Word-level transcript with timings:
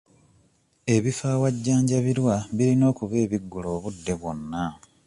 Ebifo 0.95 1.25
awajjanjabirwa 1.35 2.35
birina 2.55 2.85
okuba 2.91 3.15
ebiggule 3.25 3.67
obudde 3.77 4.13
bwonna. 4.19 4.63